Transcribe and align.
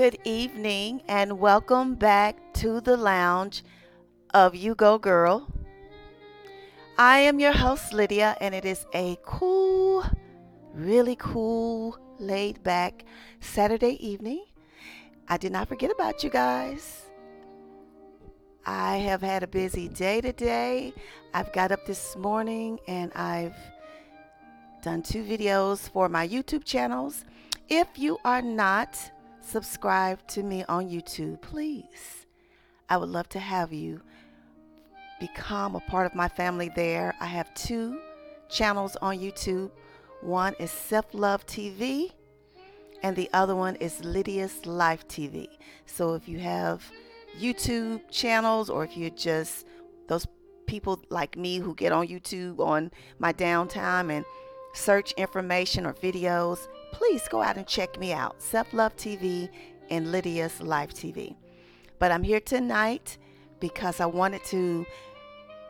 Good 0.00 0.16
evening 0.24 1.02
and 1.08 1.38
welcome 1.38 1.94
back 1.94 2.54
to 2.54 2.80
the 2.80 2.96
lounge 2.96 3.62
of 4.32 4.54
You 4.54 4.74
Go 4.74 4.96
Girl. 4.96 5.46
I 6.96 7.18
am 7.18 7.38
your 7.38 7.52
host, 7.52 7.92
Lydia, 7.92 8.34
and 8.40 8.54
it 8.54 8.64
is 8.64 8.86
a 8.94 9.18
cool, 9.26 10.02
really 10.72 11.16
cool, 11.16 11.98
laid 12.18 12.62
back 12.62 13.04
Saturday 13.40 13.98
evening. 14.00 14.46
I 15.28 15.36
did 15.36 15.52
not 15.52 15.68
forget 15.68 15.90
about 15.90 16.24
you 16.24 16.30
guys. 16.30 17.02
I 18.64 18.96
have 18.96 19.20
had 19.20 19.42
a 19.42 19.46
busy 19.46 19.88
day 19.88 20.22
today. 20.22 20.94
I've 21.34 21.52
got 21.52 21.72
up 21.72 21.84
this 21.84 22.16
morning 22.16 22.80
and 22.88 23.12
I've 23.12 23.58
done 24.82 25.02
two 25.02 25.22
videos 25.22 25.90
for 25.90 26.08
my 26.08 26.26
YouTube 26.26 26.64
channels. 26.64 27.26
If 27.68 27.98
you 27.98 28.16
are 28.24 28.40
not 28.40 28.98
subscribed 29.50 30.28
to 30.28 30.42
me 30.44 30.64
on 30.68 30.88
YouTube, 30.88 31.40
please, 31.40 32.26
I 32.88 32.96
would 32.96 33.08
love 33.08 33.28
to 33.30 33.40
have 33.40 33.72
you 33.72 34.00
become 35.18 35.74
a 35.74 35.80
part 35.80 36.06
of 36.06 36.14
my 36.14 36.28
family 36.28 36.70
there. 36.76 37.14
I 37.20 37.26
have 37.26 37.52
two 37.54 38.00
channels 38.48 38.96
on 39.02 39.18
YouTube. 39.18 39.70
One 40.20 40.54
is 40.60 40.70
Self 40.70 41.06
Love 41.12 41.46
TV, 41.46 42.12
and 43.02 43.16
the 43.16 43.28
other 43.32 43.56
one 43.56 43.74
is 43.76 44.04
Lydia's 44.04 44.66
Life 44.66 45.08
TV. 45.08 45.48
So 45.84 46.14
if 46.14 46.28
you 46.28 46.38
have 46.38 46.84
YouTube 47.38 48.02
channels, 48.10 48.70
or 48.70 48.84
if 48.84 48.96
you're 48.96 49.10
just 49.10 49.66
those 50.06 50.26
people 50.66 51.02
like 51.10 51.36
me 51.36 51.58
who 51.58 51.74
get 51.74 51.90
on 51.90 52.06
YouTube 52.06 52.60
on 52.60 52.92
my 53.18 53.32
downtime 53.32 54.12
and 54.12 54.24
search 54.74 55.12
information 55.12 55.86
or 55.86 55.94
videos, 55.94 56.68
please 56.92 57.28
go 57.28 57.42
out 57.42 57.56
and 57.56 57.66
check 57.66 57.98
me 57.98 58.12
out. 58.12 58.40
Self 58.42 58.72
Love 58.72 58.96
TV 58.96 59.48
and 59.90 60.12
Lydia's 60.12 60.60
Life 60.60 60.94
TV. 60.94 61.34
But 61.98 62.12
I'm 62.12 62.22
here 62.22 62.40
tonight 62.40 63.18
because 63.60 64.00
I 64.00 64.06
wanted 64.06 64.44
to 64.44 64.86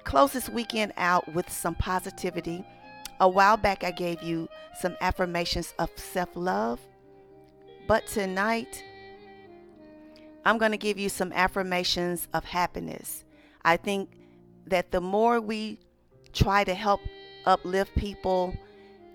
close 0.05 0.33
this 0.33 0.49
weekend 0.49 0.93
out 0.97 1.33
with 1.35 1.51
some 1.51 1.75
positivity. 1.75 2.65
A 3.21 3.29
while 3.29 3.57
back, 3.57 3.85
I 3.85 3.91
gave 3.91 4.23
you 4.23 4.49
some 4.79 4.97
affirmations 5.01 5.75
of 5.79 5.91
self 5.97 6.31
love. 6.35 6.81
But 7.87 8.07
tonight, 8.07 8.83
I'm 10.45 10.59
going 10.59 10.71
to 10.73 10.79
give 10.79 10.99
you 10.99 11.09
some 11.09 11.33
affirmations 11.33 12.29
of 12.33 12.45
happiness. 12.45 13.25
I 13.65 13.77
think 13.77 14.11
that 14.67 14.91
the 14.91 15.01
more 15.01 15.41
we 15.41 15.81
try 16.33 16.65
to 16.65 16.75
help 16.75 17.01
uplift 17.45 17.95
people, 17.97 18.55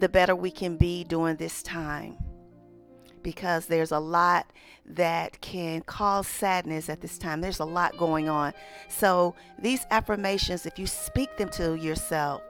the 0.05 0.09
better 0.09 0.35
we 0.35 0.51
can 0.51 0.77
be 0.77 1.03
during 1.03 1.35
this 1.37 1.63
time. 1.63 2.15
Because 3.23 3.65
there's 3.65 3.91
a 3.91 3.97
lot 3.97 4.45
that 4.85 5.41
can 5.41 5.81
cause 5.81 6.27
sadness 6.27 6.89
at 6.89 7.01
this 7.01 7.17
time. 7.17 7.41
There's 7.41 7.59
a 7.59 7.65
lot 7.65 7.97
going 7.97 8.29
on. 8.29 8.53
So, 8.87 9.33
these 9.57 9.83
affirmations, 9.89 10.67
if 10.67 10.77
you 10.77 10.85
speak 10.85 11.35
them 11.37 11.49
to 11.53 11.73
yourself, 11.73 12.43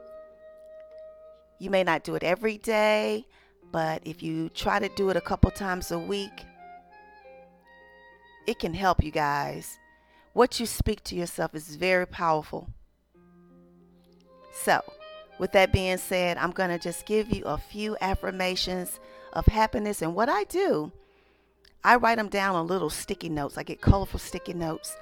you 1.58 1.70
may 1.70 1.82
not 1.82 2.04
do 2.04 2.14
it 2.14 2.22
every 2.22 2.58
day, 2.58 3.24
but 3.72 4.02
if 4.04 4.22
you 4.22 4.50
try 4.50 4.78
to 4.78 4.90
do 4.94 5.08
it 5.08 5.16
a 5.16 5.22
couple 5.22 5.50
times 5.50 5.90
a 5.92 5.98
week, 5.98 6.44
it 8.46 8.58
can 8.58 8.74
help 8.74 9.02
you 9.02 9.10
guys. 9.10 9.78
What 10.34 10.60
you 10.60 10.66
speak 10.66 11.02
to 11.04 11.16
yourself 11.16 11.54
is 11.54 11.76
very 11.76 12.06
powerful. 12.06 12.68
So, 14.52 14.82
with 15.38 15.52
that 15.52 15.72
being 15.72 15.98
said, 15.98 16.38
I'm 16.38 16.50
going 16.50 16.70
to 16.70 16.78
just 16.78 17.06
give 17.06 17.34
you 17.34 17.44
a 17.44 17.58
few 17.58 17.96
affirmations 18.00 18.98
of 19.32 19.46
happiness. 19.46 20.02
And 20.02 20.14
what 20.14 20.28
I 20.28 20.44
do, 20.44 20.92
I 21.84 21.96
write 21.96 22.16
them 22.16 22.28
down 22.28 22.54
on 22.54 22.66
little 22.66 22.90
sticky 22.90 23.28
notes. 23.28 23.58
I 23.58 23.62
get 23.62 23.80
colorful 23.80 24.18
sticky 24.18 24.54
notes 24.54 24.96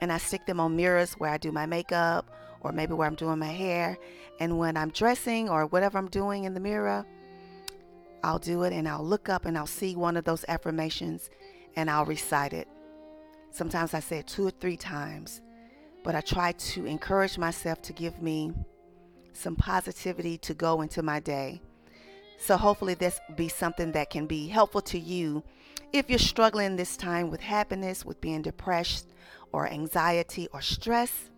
and 0.00 0.12
I 0.12 0.18
stick 0.18 0.46
them 0.46 0.60
on 0.60 0.76
mirrors 0.76 1.14
where 1.14 1.30
I 1.30 1.38
do 1.38 1.52
my 1.52 1.66
makeup 1.66 2.30
or 2.60 2.72
maybe 2.72 2.92
where 2.92 3.06
I'm 3.06 3.14
doing 3.14 3.38
my 3.38 3.46
hair. 3.46 3.98
And 4.38 4.58
when 4.58 4.76
I'm 4.76 4.90
dressing 4.90 5.48
or 5.48 5.66
whatever 5.66 5.98
I'm 5.98 6.08
doing 6.08 6.44
in 6.44 6.54
the 6.54 6.60
mirror, 6.60 7.04
I'll 8.22 8.38
do 8.38 8.64
it 8.64 8.72
and 8.72 8.86
I'll 8.86 9.04
look 9.04 9.28
up 9.28 9.46
and 9.46 9.56
I'll 9.56 9.66
see 9.66 9.96
one 9.96 10.16
of 10.16 10.24
those 10.24 10.44
affirmations 10.48 11.30
and 11.76 11.90
I'll 11.90 12.04
recite 12.04 12.52
it. 12.52 12.68
Sometimes 13.50 13.94
I 13.94 14.00
say 14.00 14.18
it 14.18 14.26
two 14.26 14.46
or 14.46 14.50
three 14.50 14.76
times, 14.76 15.40
but 16.04 16.14
I 16.14 16.20
try 16.20 16.52
to 16.52 16.86
encourage 16.86 17.38
myself 17.38 17.82
to 17.82 17.92
give 17.92 18.20
me 18.22 18.52
some 19.32 19.56
positivity 19.56 20.38
to 20.38 20.54
go 20.54 20.80
into 20.80 21.02
my 21.02 21.20
day. 21.20 21.60
So 22.38 22.56
hopefully 22.56 22.94
this 22.94 23.20
will 23.28 23.36
be 23.36 23.48
something 23.48 23.92
that 23.92 24.10
can 24.10 24.26
be 24.26 24.48
helpful 24.48 24.80
to 24.82 24.98
you 24.98 25.42
if 25.92 26.08
you're 26.08 26.18
struggling 26.18 26.76
this 26.76 26.96
time 26.96 27.30
with 27.30 27.40
happiness, 27.40 28.04
with 28.04 28.20
being 28.20 28.42
depressed 28.42 29.12
or 29.52 29.68
anxiety 29.68 30.48
or 30.52 30.60
stress. 30.62 31.30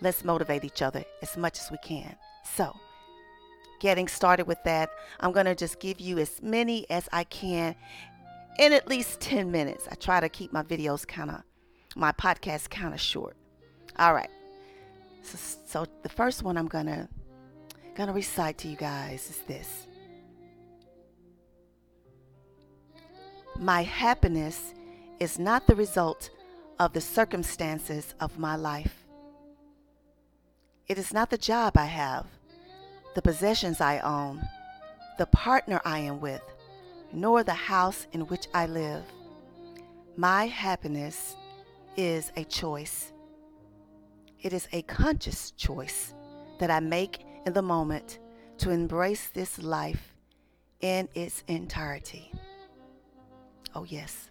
Let's 0.00 0.24
motivate 0.24 0.64
each 0.64 0.82
other 0.82 1.04
as 1.20 1.36
much 1.36 1.60
as 1.60 1.70
we 1.70 1.78
can. 1.78 2.16
So, 2.44 2.74
getting 3.80 4.08
started 4.08 4.46
with 4.46 4.62
that, 4.64 4.90
I'm 5.20 5.32
going 5.32 5.46
to 5.46 5.54
just 5.54 5.80
give 5.80 6.00
you 6.00 6.18
as 6.18 6.40
many 6.42 6.88
as 6.90 7.08
I 7.12 7.24
can 7.24 7.76
in 8.58 8.72
at 8.72 8.88
least 8.88 9.20
10 9.20 9.50
minutes. 9.50 9.86
I 9.90 9.94
try 9.94 10.20
to 10.20 10.28
keep 10.28 10.52
my 10.52 10.62
videos 10.62 11.06
kind 11.06 11.30
of, 11.30 11.42
my 11.94 12.12
podcast 12.12 12.70
kind 12.70 12.94
of 12.94 13.00
short. 13.00 13.36
All 13.98 14.14
right. 14.14 14.30
So, 15.22 15.38
so 15.66 15.86
the 16.02 16.08
first 16.08 16.42
one 16.42 16.56
I'm 16.56 16.68
going 16.68 16.86
to 16.86 17.08
recite 18.12 18.58
to 18.58 18.68
you 18.68 18.76
guys 18.76 19.30
is 19.30 19.38
this. 19.46 19.86
My 23.58 23.82
happiness 23.82 24.74
is 25.20 25.38
not 25.38 25.66
the 25.66 25.76
result 25.76 26.30
of 26.80 26.92
the 26.92 27.00
circumstances 27.00 28.14
of 28.20 28.38
my 28.38 28.56
life. 28.56 29.04
It 30.88 30.98
is 30.98 31.12
not 31.12 31.30
the 31.30 31.38
job 31.38 31.76
I 31.76 31.84
have, 31.84 32.26
the 33.14 33.22
possessions 33.22 33.80
I 33.80 34.00
own, 34.00 34.42
the 35.18 35.26
partner 35.26 35.80
I 35.84 35.98
am 35.98 36.20
with, 36.20 36.42
nor 37.12 37.44
the 37.44 37.52
house 37.52 38.06
in 38.12 38.22
which 38.22 38.48
I 38.52 38.66
live. 38.66 39.04
My 40.16 40.46
happiness 40.48 41.36
is 41.96 42.32
a 42.36 42.44
choice. 42.44 43.12
It 44.42 44.52
is 44.52 44.68
a 44.72 44.82
conscious 44.82 45.52
choice 45.52 46.14
that 46.58 46.70
I 46.70 46.80
make 46.80 47.24
in 47.46 47.52
the 47.52 47.62
moment 47.62 48.18
to 48.58 48.70
embrace 48.70 49.28
this 49.28 49.60
life 49.62 50.12
in 50.80 51.08
its 51.14 51.44
entirety. 51.46 52.32
Oh, 53.74 53.84
yes. 53.84 54.28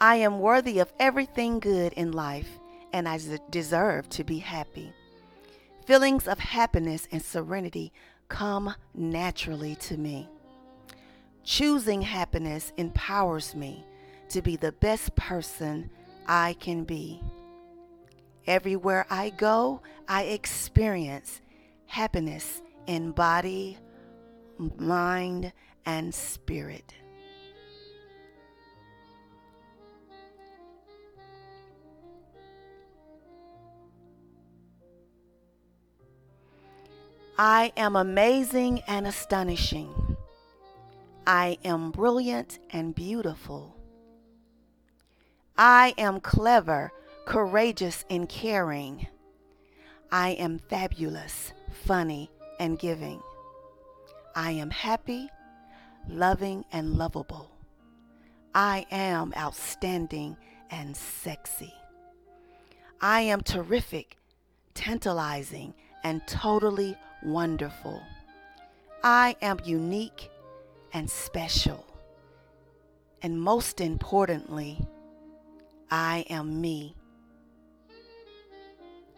I 0.00 0.16
am 0.16 0.38
worthy 0.38 0.78
of 0.78 0.92
everything 1.00 1.58
good 1.58 1.92
in 1.94 2.12
life, 2.12 2.48
and 2.92 3.08
I 3.08 3.18
deserve 3.50 4.08
to 4.10 4.22
be 4.22 4.38
happy. 4.38 4.92
Feelings 5.86 6.28
of 6.28 6.38
happiness 6.38 7.08
and 7.10 7.20
serenity 7.20 7.92
come 8.28 8.74
naturally 8.94 9.74
to 9.76 9.96
me. 9.96 10.28
Choosing 11.48 12.02
happiness 12.02 12.74
empowers 12.76 13.54
me 13.54 13.86
to 14.28 14.42
be 14.42 14.56
the 14.56 14.70
best 14.70 15.16
person 15.16 15.88
I 16.26 16.52
can 16.60 16.84
be. 16.84 17.22
Everywhere 18.46 19.06
I 19.08 19.30
go, 19.30 19.80
I 20.06 20.24
experience 20.24 21.40
happiness 21.86 22.60
in 22.86 23.12
body, 23.12 23.78
mind, 24.76 25.54
and 25.86 26.14
spirit. 26.14 26.92
I 37.38 37.72
am 37.74 37.96
amazing 37.96 38.82
and 38.86 39.06
astonishing. 39.06 40.07
I 41.28 41.58
am 41.62 41.90
brilliant 41.90 42.58
and 42.70 42.94
beautiful. 42.94 43.76
I 45.58 45.92
am 45.98 46.20
clever, 46.20 46.90
courageous, 47.26 48.06
and 48.08 48.26
caring. 48.26 49.08
I 50.10 50.30
am 50.30 50.58
fabulous, 50.58 51.52
funny, 51.84 52.30
and 52.58 52.78
giving. 52.78 53.20
I 54.34 54.52
am 54.52 54.70
happy, 54.70 55.28
loving, 56.08 56.64
and 56.72 56.96
lovable. 56.96 57.50
I 58.54 58.86
am 58.90 59.34
outstanding 59.36 60.34
and 60.70 60.96
sexy. 60.96 61.74
I 63.02 63.20
am 63.20 63.42
terrific, 63.42 64.16
tantalizing, 64.72 65.74
and 66.02 66.26
totally 66.26 66.96
wonderful. 67.22 68.02
I 69.04 69.36
am 69.42 69.58
unique 69.66 70.30
and 70.92 71.10
special. 71.10 71.84
And 73.22 73.40
most 73.40 73.80
importantly, 73.80 74.78
I 75.90 76.24
am 76.30 76.60
me. 76.60 76.94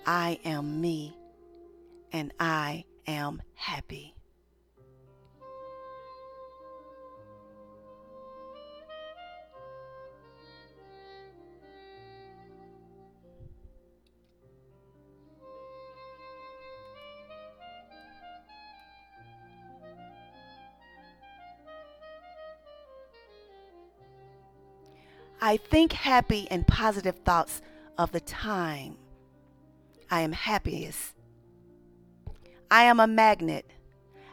I 0.06 0.38
am 0.44 0.81
me, 0.81 1.17
and 2.12 2.32
I 2.40 2.84
am 3.06 3.43
happy. 3.55 4.14
I 25.42 25.56
think 25.56 25.92
happy 25.92 26.46
and 26.50 26.66
positive 26.66 27.16
thoughts 27.25 27.62
of 27.96 28.12
the 28.12 28.20
time 28.20 28.96
I 30.10 30.20
am 30.20 30.32
happiest. 30.32 31.14
I 32.70 32.82
am 32.84 33.00
a 33.00 33.06
magnet. 33.06 33.64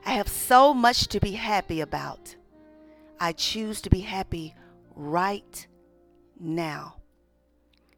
I 0.06 0.12
have 0.12 0.28
so 0.28 0.74
much 0.74 1.08
to 1.08 1.20
be 1.20 1.32
happy 1.32 1.82
about. 1.82 2.36
I 3.20 3.32
choose 3.32 3.82
to 3.82 3.90
be 3.90 4.02
happy 4.02 4.54
right 4.96 5.68
now. 6.40 6.96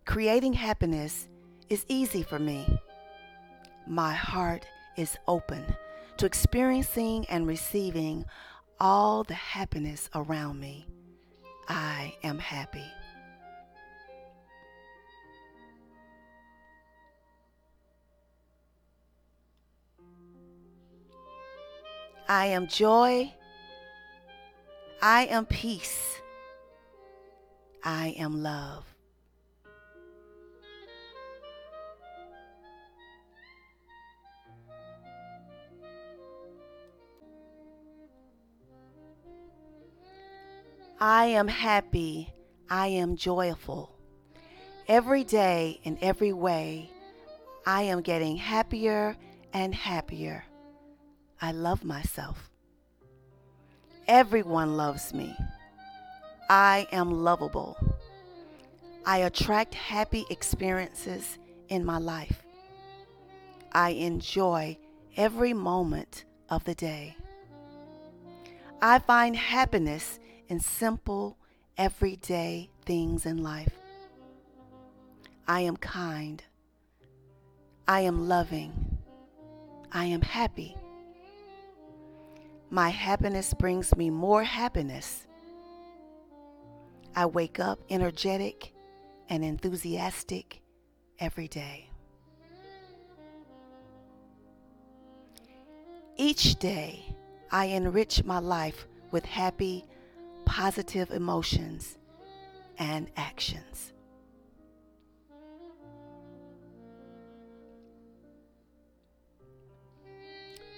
Creating 0.05 0.53
happiness 0.53 1.27
is 1.69 1.85
easy 1.87 2.21
for 2.23 2.39
me. 2.39 2.79
My 3.87 4.13
heart 4.13 4.65
is 4.97 5.17
open 5.27 5.63
to 6.17 6.25
experiencing 6.25 7.25
and 7.29 7.47
receiving 7.47 8.25
all 8.79 9.23
the 9.23 9.33
happiness 9.33 10.09
around 10.13 10.59
me. 10.59 10.87
I 11.67 12.15
am 12.23 12.39
happy. 12.39 12.85
I 22.31 22.45
am 22.45 22.67
joy. 22.67 23.33
I 25.01 25.25
am 25.25 25.47
peace. 25.47 26.21
I 27.83 28.09
am 28.19 28.43
love. 28.43 28.85
I 40.99 41.25
am 41.25 41.47
happy. 41.47 42.31
I 42.69 42.89
am 42.89 43.15
joyful. 43.15 43.95
Every 44.87 45.23
day, 45.23 45.79
in 45.83 45.97
every 45.99 46.33
way, 46.33 46.91
I 47.65 47.83
am 47.83 48.01
getting 48.01 48.37
happier 48.37 49.17
and 49.51 49.73
happier. 49.73 50.43
I 51.41 51.51
love 51.51 51.83
myself. 51.83 52.49
Everyone 54.07 54.75
loves 54.75 55.13
me. 55.13 55.35
I 56.49 56.87
am 56.91 57.23
lovable. 57.23 57.77
I 59.05 59.19
attract 59.19 59.73
happy 59.73 60.25
experiences 60.29 61.37
in 61.69 61.85
my 61.85 61.97
life. 61.97 62.43
I 63.71 63.91
enjoy 63.91 64.77
every 65.15 65.53
moment 65.53 66.25
of 66.49 66.63
the 66.65 66.75
day. 66.75 67.15
I 68.81 68.99
find 68.99 69.35
happiness 69.35 70.19
in 70.47 70.59
simple, 70.59 71.37
everyday 71.77 72.69
things 72.85 73.25
in 73.25 73.43
life. 73.43 73.73
I 75.47 75.61
am 75.61 75.77
kind. 75.77 76.43
I 77.87 78.01
am 78.01 78.27
loving. 78.27 78.97
I 79.91 80.05
am 80.05 80.21
happy. 80.21 80.75
My 82.71 82.89
happiness 82.89 83.53
brings 83.55 83.95
me 83.95 84.11
more 84.11 84.43
happiness. 84.43 85.25
I 87.15 87.25
wake 87.25 87.59
up 87.59 87.79
energetic 87.89 88.73
and 89.27 89.43
enthusiastic 89.43 90.61
every 91.17 91.47
day. 91.47 91.89
Each 96.15 96.59
day, 96.59 97.15
I 97.51 97.65
enrich 97.65 98.23
my 98.23 98.37
life 98.37 98.85
with 99.09 99.25
happy, 99.25 99.85
positive 100.45 101.09
emotions 101.09 101.97
and 102.77 103.09
actions. 103.17 103.93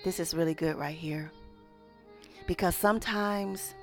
This 0.05 0.21
is 0.21 0.33
really 0.33 0.53
good 0.53 0.77
right 0.77 0.95
here 0.95 1.31
because 2.51 2.75
sometimes 2.75 3.75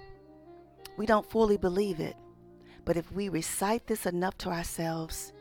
we 0.99 1.07
don't 1.07 1.25
fully 1.31 1.57
believe 1.57 2.01
it. 2.01 2.15
But 2.85 2.99
if 2.99 3.11
we 3.11 3.31
recite 3.31 3.87
this 3.87 4.05
enough 4.05 4.37
to 4.39 4.51
ourselves, 4.51 5.33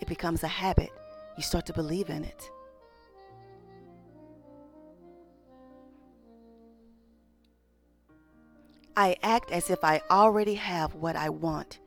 it 0.00 0.06
becomes 0.06 0.44
a 0.44 0.46
habit. 0.46 0.90
You 1.36 1.42
start 1.42 1.66
to 1.66 1.72
believe 1.72 2.08
in 2.08 2.22
it. 2.22 2.48
I 8.96 9.16
act 9.24 9.50
as 9.50 9.70
if 9.70 9.82
I 9.82 10.00
already 10.08 10.54
have 10.54 10.94
what 10.94 11.16
I 11.16 11.30
want. 11.30 11.80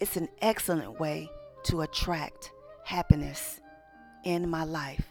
It's 0.00 0.16
an 0.16 0.28
excellent 0.40 1.00
way 1.00 1.28
to 1.64 1.80
attract 1.80 2.52
happiness 2.84 3.60
in 4.22 4.48
my 4.48 4.62
life. 4.62 5.08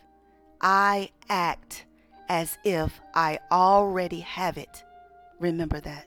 I 0.61 1.09
act 1.27 1.86
as 2.29 2.57
if 2.63 2.99
I 3.13 3.39
already 3.51 4.21
have 4.21 4.57
it. 4.57 4.83
Remember 5.39 5.79
that. 5.79 6.05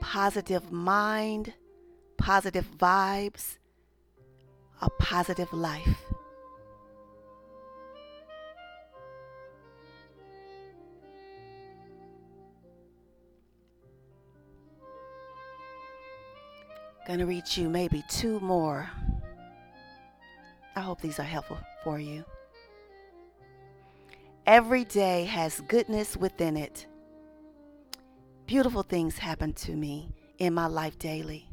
Positive 0.00 0.72
mind, 0.72 1.52
positive 2.16 2.66
vibes, 2.78 3.58
a 4.80 4.88
positive 4.98 5.52
life. 5.52 6.05
To 17.06 17.24
read 17.24 17.56
you 17.56 17.70
maybe 17.70 18.04
two 18.10 18.40
more. 18.40 18.90
I 20.74 20.80
hope 20.80 21.00
these 21.00 21.18
are 21.18 21.22
helpful 21.22 21.58
for 21.82 21.98
you. 21.98 22.24
Every 24.44 24.84
day 24.84 25.24
has 25.24 25.62
goodness 25.62 26.16
within 26.16 26.58
it. 26.58 26.86
Beautiful 28.46 28.82
things 28.82 29.16
happen 29.16 29.54
to 29.54 29.72
me 29.72 30.10
in 30.38 30.52
my 30.52 30.66
life 30.66 30.98
daily. 30.98 31.48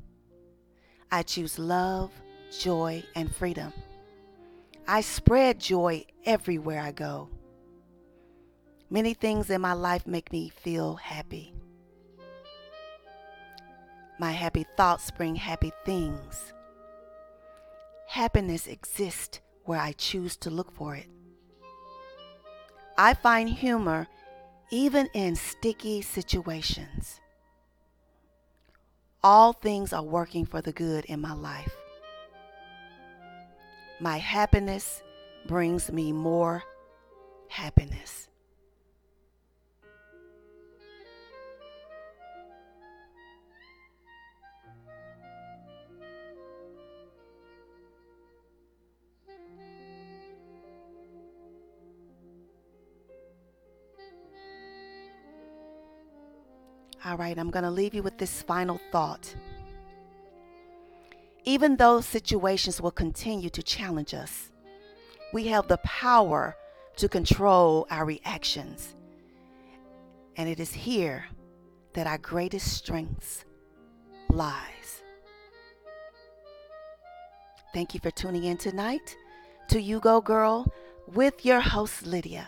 I 1.12 1.24
choose 1.24 1.58
love, 1.58 2.12
joy, 2.60 3.04
and 3.16 3.34
freedom. 3.34 3.72
I 4.86 5.00
spread 5.00 5.62
joy 5.62 6.06
everywhere 6.26 6.82
I 6.82 6.92
go. 6.92 7.30
Many 8.90 9.14
things 9.14 9.50
in 9.50 9.62
my 9.62 9.74
life 9.74 10.06
make 10.08 10.32
me 10.32 10.50
feel 10.50 10.96
happy. 10.96 11.54
My 14.20 14.32
happy 14.32 14.66
thoughts 14.78 15.12
bring 15.12 15.36
happy 15.36 15.72
things. 15.86 16.54
Happiness 18.08 18.68
exists 18.68 19.42
where 19.66 19.80
I 19.80 19.94
choose 19.94 20.38
to 20.38 20.50
look 20.50 20.72
for 20.72 20.96
it. 20.96 21.08
I 22.98 23.16
find 23.16 23.50
humor 23.50 24.08
even 24.72 25.08
in 25.14 25.36
sticky 25.36 26.02
situations. 26.02 27.20
All 29.24 29.54
things 29.54 29.94
are 29.94 30.04
working 30.04 30.46
for 30.46 30.62
the 30.62 30.72
good 30.74 31.06
in 31.06 31.22
my 31.22 31.34
life. 31.34 31.76
My 34.00 34.18
happiness 34.18 35.02
brings 35.48 35.92
me 35.92 36.12
more 36.12 36.64
happiness. 37.48 38.28
All 57.06 57.18
right, 57.18 57.38
I'm 57.38 57.50
going 57.52 57.64
to 57.64 57.72
leave 57.72 57.94
you 57.94 58.02
with 58.02 58.18
this 58.18 58.42
final 58.42 58.80
thought. 58.92 59.36
Even 61.44 61.76
though 61.76 62.00
situations 62.00 62.80
will 62.80 62.92
continue 62.92 63.50
to 63.50 63.62
challenge 63.62 64.14
us, 64.14 64.52
We 65.34 65.48
have 65.48 65.68
the 65.68 65.78
power 65.78 66.56
to 66.98 67.10
control 67.10 67.88
our 67.90 68.06
reactions. 68.06 68.96
And 70.38 70.48
it 70.48 70.60
is 70.60 70.72
here 70.72 71.26
that 71.94 72.06
our 72.06 72.20
greatest 72.20 72.72
strengths 72.72 73.44
lies. 74.30 75.02
Thank 77.74 77.96
you 77.96 78.00
for 78.00 78.12
tuning 78.12 78.44
in 78.44 78.58
tonight 78.58 79.18
to 79.70 79.82
You 79.82 80.00
Go 80.00 80.22
Girl 80.22 80.72
with 81.08 81.44
your 81.44 81.60
host 81.60 82.06
Lydia. 82.06 82.48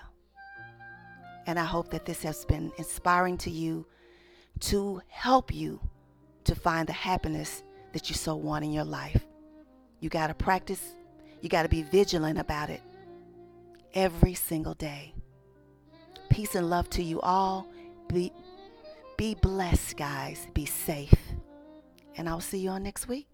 And 1.48 1.58
I 1.58 1.66
hope 1.66 1.90
that 1.90 2.06
this 2.06 2.22
has 2.22 2.46
been 2.46 2.72
inspiring 2.78 3.38
to 3.40 3.50
you 3.50 3.88
to 4.62 5.02
help 5.08 5.54
you 5.54 5.80
to 6.46 6.56
find 6.56 6.88
the 6.88 6.94
happiness 6.94 7.64
that 7.94 8.10
you 8.10 8.16
so 8.16 8.36
want 8.36 8.66
in 8.66 8.72
your 8.72 8.84
life. 8.84 9.26
You 10.00 10.10
got 10.10 10.28
to 10.28 10.34
practice, 10.34 10.96
you 11.42 11.50
got 11.50 11.64
to 11.64 11.70
be 11.70 11.82
vigilant 11.82 12.40
about 12.40 12.70
it 12.70 12.82
every 13.94 14.34
single 14.34 14.74
day. 14.74 15.14
Peace 16.30 16.56
and 16.56 16.70
love 16.70 16.90
to 16.92 17.04
you 17.04 17.22
all. 17.22 17.68
Be, 18.10 18.32
be 19.18 19.36
blessed, 19.36 19.98
guys. 19.98 20.48
Be 20.54 20.66
safe. 20.66 21.14
And 22.18 22.28
I'll 22.28 22.42
see 22.42 22.60
you 22.60 22.72
all 22.72 22.80
next 22.80 23.08
week. 23.08 23.28